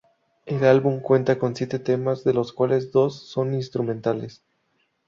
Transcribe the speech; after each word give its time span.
El 0.47 0.65
álbum 0.65 0.99
cuenta 0.99 1.37
con 1.37 1.55
siete 1.55 1.77
temas 1.77 2.23
de 2.23 2.33
los 2.33 2.53
cuales 2.53 2.91
dos 2.91 3.21
son 3.29 3.53
instrumentales. 3.53 4.41